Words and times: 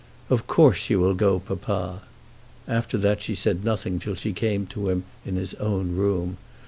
"Of 0.31 0.47
course 0.47 0.89
you 0.89 0.99
will 0.99 1.13
go, 1.13 1.37
papa." 1.39 2.01
After 2.67 2.97
that, 2.97 3.21
she 3.21 3.35
said 3.35 3.63
nothing 3.63 3.99
till 3.99 4.15
she 4.15 4.33
came 4.33 4.65
to 4.65 4.89
him 4.89 5.03
in 5.27 5.35
his 5.35 5.53
own 5.53 5.95
room. 5.95 6.37